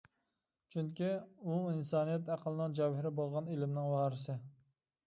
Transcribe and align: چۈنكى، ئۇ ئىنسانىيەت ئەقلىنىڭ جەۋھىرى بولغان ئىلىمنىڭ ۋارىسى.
چۈنكى، 0.75 1.09
ئۇ 1.43 1.57
ئىنسانىيەت 1.73 2.33
ئەقلىنىڭ 2.37 2.77
جەۋھىرى 2.81 3.13
بولغان 3.21 3.55
ئىلىمنىڭ 3.57 3.97
ۋارىسى. 3.97 4.43